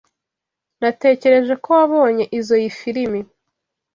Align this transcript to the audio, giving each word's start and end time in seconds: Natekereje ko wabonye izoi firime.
Natekereje 0.81 1.53
ko 1.63 1.69
wabonye 1.77 2.23
izoi 2.39 2.69
firime. 2.79 3.19